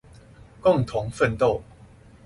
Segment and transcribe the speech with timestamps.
[0.61, 1.61] 共同奮鬥